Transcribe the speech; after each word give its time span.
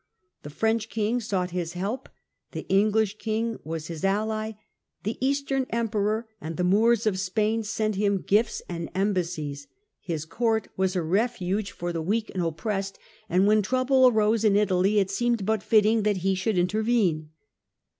The 0.41 0.49
French 0.49 0.89
king 0.89 1.19
sought 1.19 1.51
his 1.51 1.73
help; 1.73 2.09
the 2.53 2.65
English 2.69 3.19
king 3.19 3.59
was 3.63 3.85
his 3.85 4.03
ally; 4.03 4.53
the 5.03 5.19
eastern 5.23 5.67
Emperor 5.69 6.27
and 6.41 6.57
the 6.57 6.63
Moors 6.63 7.05
of 7.05 7.19
Spain 7.19 7.61
sent 7.61 7.93
him 7.97 8.23
gifts 8.23 8.63
and 8.67 8.89
embassies. 8.95 9.67
His 9.99 10.25
court 10.25 10.69
was 10.75 10.95
a 10.95 11.03
refuge 11.03 11.69
for 11.69 11.93
the 11.93 12.01
B 12.01 12.09
THE 12.09 12.15
SAXON 12.15 12.29
EMPERORS 12.29 12.39
11 12.39 12.49
oppressed, 12.51 12.99
and 13.29 13.45
when 13.45 13.61
trouble 13.61 14.07
arose 14.07 14.43
in 14.43 14.55
Italy 14.55 14.97
it 14.97 15.11
seemed 15.11 15.45
but 15.45 15.61
fitting 15.61 16.01
that 16.01 16.17
he 16.25 16.33
should 16.33 16.57
intervene. 16.57 17.29